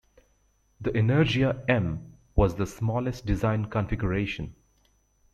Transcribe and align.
The 0.79 0.89
Energia 0.93 1.63
M 1.69 2.17
was 2.33 2.55
the 2.55 2.65
smallest 2.65 3.27
design 3.27 3.65
configuration. 3.65 4.55